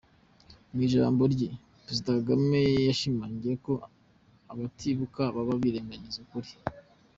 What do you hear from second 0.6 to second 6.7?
Mu ijambo rye, Perezida Kagame, yashimangiye ko abatibuka baba birengagiza ukuri.